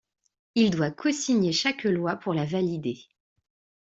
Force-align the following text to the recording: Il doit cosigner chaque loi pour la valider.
Il 0.55 0.71
doit 0.71 0.89
cosigner 0.89 1.51
chaque 1.51 1.83
loi 1.83 2.15
pour 2.15 2.33
la 2.33 2.43
valider. 2.43 3.05